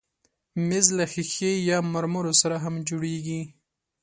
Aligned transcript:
مېز 0.67 0.85
له 0.97 1.05
ښیښې 1.11 1.51
یا 1.69 1.77
مرمرو 1.93 2.33
سره 2.41 2.55
هم 2.63 2.75
جوړېږي. 2.89 3.41